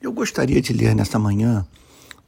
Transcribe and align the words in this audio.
Eu 0.00 0.12
gostaria 0.12 0.62
de 0.62 0.72
ler 0.72 0.94
nesta 0.94 1.18
manhã 1.18 1.66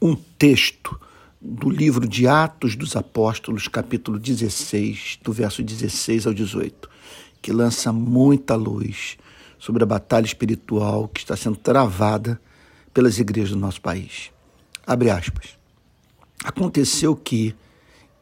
um 0.00 0.16
texto 0.16 0.98
do 1.40 1.70
livro 1.70 2.08
de 2.08 2.26
Atos 2.26 2.74
dos 2.74 2.96
Apóstolos, 2.96 3.68
capítulo 3.68 4.18
16, 4.18 5.20
do 5.22 5.32
verso 5.32 5.62
16 5.62 6.26
ao 6.26 6.34
18, 6.34 6.90
que 7.40 7.52
lança 7.52 7.92
muita 7.92 8.56
luz 8.56 9.16
sobre 9.60 9.84
a 9.84 9.86
batalha 9.86 10.26
espiritual 10.26 11.06
que 11.06 11.20
está 11.20 11.36
sendo 11.36 11.56
travada 11.56 12.40
pelas 12.92 13.20
igrejas 13.20 13.50
do 13.50 13.60
nosso 13.60 13.80
país. 13.80 14.32
Abre 14.84 15.10
aspas. 15.10 15.56
Aconteceu 16.42 17.14
que, 17.14 17.54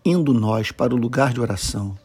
indo 0.05 0.35
nós 0.35 0.71
para 0.71 0.95
o 0.95 0.99
lugar 0.99 1.33
de 1.33 1.41
oração, 1.41 1.99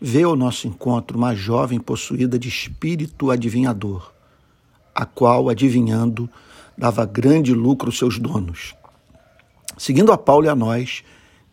veio 0.00 0.30
ao 0.30 0.36
nosso 0.36 0.66
encontro 0.66 1.16
uma 1.16 1.36
jovem 1.36 1.78
possuída 1.78 2.36
de 2.36 2.48
espírito 2.48 3.30
adivinhador, 3.30 4.12
a 4.98 5.06
qual, 5.06 5.48
adivinhando, 5.48 6.28
dava 6.76 7.06
grande 7.06 7.54
lucro 7.54 7.86
aos 7.86 7.96
seus 7.96 8.18
donos. 8.18 8.74
Seguindo 9.76 10.10
a 10.10 10.18
Paulo 10.18 10.46
e 10.46 10.48
a 10.48 10.56
nós, 10.56 11.04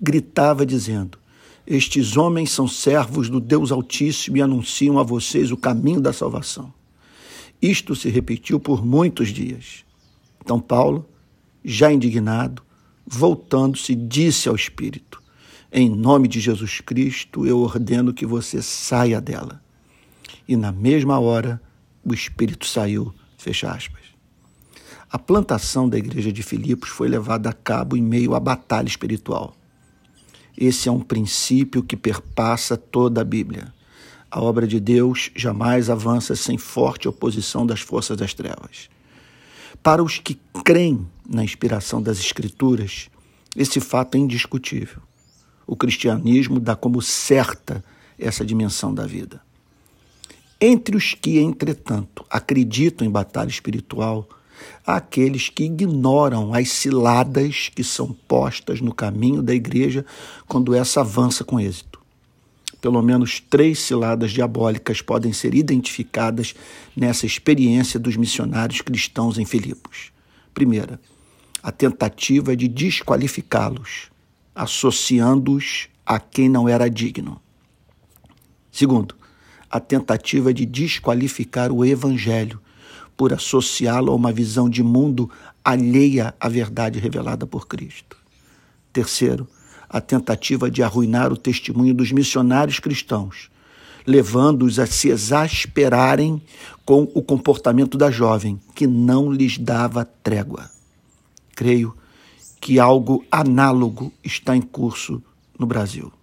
gritava 0.01 0.65
dizendo: 0.65 1.19
Estes 1.67 2.17
homens 2.17 2.49
são 2.49 2.67
servos 2.67 3.29
do 3.29 3.39
Deus 3.39 3.71
Altíssimo 3.71 4.37
e 4.37 4.41
anunciam 4.41 4.97
a 4.97 5.03
vocês 5.03 5.51
o 5.51 5.57
caminho 5.57 6.01
da 6.01 6.11
salvação. 6.11 6.73
Isto 7.61 7.95
se 7.95 8.09
repetiu 8.09 8.59
por 8.59 8.83
muitos 8.83 9.29
dias. 9.29 9.85
Então 10.43 10.59
Paulo, 10.59 11.07
já 11.63 11.93
indignado, 11.93 12.63
voltando-se, 13.05 13.93
disse 13.93 14.49
ao 14.49 14.55
Espírito: 14.55 15.21
Em 15.71 15.87
nome 15.87 16.27
de 16.27 16.39
Jesus 16.39 16.81
Cristo, 16.81 17.45
eu 17.45 17.59
ordeno 17.59 18.11
que 18.11 18.25
você 18.25 18.59
saia 18.59 19.21
dela. 19.21 19.61
E 20.47 20.57
na 20.57 20.71
mesma 20.71 21.19
hora, 21.19 21.61
o 22.03 22.11
Espírito 22.11 22.65
saiu. 22.65 23.13
Fecha 23.45 23.69
aspas. 23.69 24.01
A 25.07 25.19
plantação 25.19 25.87
da 25.87 25.99
igreja 25.99 26.33
de 26.33 26.41
Filipos 26.41 26.89
foi 26.89 27.07
levada 27.07 27.51
a 27.51 27.53
cabo 27.53 27.95
em 27.95 28.01
meio 28.01 28.33
à 28.33 28.39
batalha 28.39 28.87
espiritual. 28.87 29.55
Esse 30.57 30.89
é 30.89 30.91
um 30.91 30.99
princípio 30.99 31.83
que 31.83 31.95
perpassa 31.95 32.75
toda 32.75 33.21
a 33.21 33.23
Bíblia. 33.23 33.71
A 34.31 34.41
obra 34.41 34.65
de 34.65 34.79
Deus 34.79 35.29
jamais 35.35 35.91
avança 35.91 36.35
sem 36.35 36.57
forte 36.57 37.07
oposição 37.07 37.67
das 37.67 37.81
forças 37.81 38.17
das 38.17 38.33
trevas. 38.33 38.89
Para 39.83 40.01
os 40.01 40.17
que 40.17 40.39
creem 40.63 41.07
na 41.29 41.43
inspiração 41.43 42.01
das 42.01 42.17
Escrituras, 42.17 43.11
esse 43.55 43.79
fato 43.79 44.15
é 44.15 44.17
indiscutível. 44.17 45.03
O 45.67 45.75
cristianismo 45.75 46.59
dá 46.59 46.75
como 46.75 46.99
certa 46.99 47.85
essa 48.17 48.43
dimensão 48.43 48.91
da 48.91 49.05
vida. 49.05 49.39
Entre 50.59 50.95
os 50.95 51.13
que, 51.13 51.39
entretanto, 51.39 52.25
acreditam 52.29 53.05
em 53.05 53.11
batalha 53.11 53.49
espiritual, 53.49 54.27
àqueles 54.85 55.49
que 55.49 55.65
ignoram 55.65 56.53
as 56.53 56.69
ciladas 56.69 57.69
que 57.73 57.83
são 57.83 58.13
postas 58.27 58.79
no 58.79 58.93
caminho 58.93 59.41
da 59.41 59.53
igreja 59.53 60.05
quando 60.47 60.73
essa 60.73 61.01
avança 61.01 61.43
com 61.43 61.59
êxito. 61.59 61.99
Pelo 62.79 63.01
menos 63.01 63.39
três 63.39 63.79
ciladas 63.79 64.31
diabólicas 64.31 65.01
podem 65.01 65.33
ser 65.33 65.55
identificadas 65.55 66.53
nessa 66.95 67.25
experiência 67.25 67.99
dos 67.99 68.15
missionários 68.15 68.81
cristãos 68.81 69.37
em 69.37 69.45
Filipos. 69.45 70.11
Primeira, 70.53 70.99
a 71.63 71.71
tentativa 71.71 72.55
de 72.55 72.67
desqualificá-los, 72.67 74.11
associando-os 74.53 75.89
a 76.05 76.19
quem 76.19 76.47
não 76.47 76.69
era 76.69 76.87
digno. 76.87 77.41
Segundo, 78.71 79.15
a 79.75 79.79
tentativa 79.81 80.53
de 80.53 80.65
desqualificar 80.65 81.69
o 81.69 81.83
evangelho, 81.83 82.61
por 83.17 83.33
associá-lo 83.33 84.09
a 84.09 84.15
uma 84.15 84.31
visão 84.31 84.69
de 84.69 84.81
mundo 84.81 85.29
alheia 85.65 86.33
à 86.39 86.47
verdade 86.47 86.97
revelada 86.97 87.45
por 87.45 87.67
Cristo. 87.67 88.15
Terceiro, 88.93 89.45
a 89.89 89.99
tentativa 89.99 90.71
de 90.71 90.81
arruinar 90.81 91.33
o 91.33 91.35
testemunho 91.35 91.93
dos 91.93 92.13
missionários 92.13 92.79
cristãos, 92.79 93.49
levando-os 94.07 94.79
a 94.79 94.85
se 94.85 95.09
exasperarem 95.09 96.41
com 96.85 97.03
o 97.13 97.21
comportamento 97.21 97.97
da 97.97 98.09
jovem, 98.09 98.57
que 98.73 98.87
não 98.87 99.29
lhes 99.29 99.57
dava 99.57 100.05
trégua. 100.05 100.71
Creio 101.53 101.93
que 102.61 102.79
algo 102.79 103.25
análogo 103.29 104.09
está 104.23 104.55
em 104.55 104.61
curso 104.61 105.21
no 105.59 105.65
Brasil. 105.65 106.13